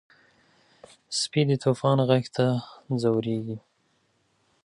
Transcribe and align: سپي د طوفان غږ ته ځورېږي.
سپي 1.19 1.41
د 1.49 1.51
طوفان 1.63 1.97
غږ 2.09 2.23
ته 2.35 2.45
ځورېږي. 3.01 3.57